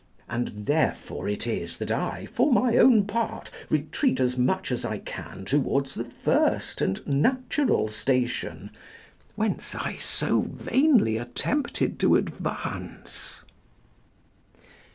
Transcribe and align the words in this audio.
And 0.27 0.65
therefore 0.65 1.29
it 1.29 1.45
is 1.45 1.77
that 1.77 1.91
I, 1.91 2.25
for 2.33 2.51
my 2.51 2.75
own 2.75 3.05
part, 3.05 3.51
retreat 3.69 4.19
as 4.19 4.35
much 4.35 4.71
as 4.71 4.83
I 4.83 4.97
can 4.97 5.45
towards 5.45 5.93
the 5.93 6.05
first 6.05 6.81
and 6.81 7.05
natural 7.05 7.87
station, 7.87 8.71
whence 9.35 9.75
I 9.75 9.97
so 9.97 10.39
vainly 10.41 11.17
attempted 11.19 11.99
to 11.99 12.15
advance. 12.15 13.43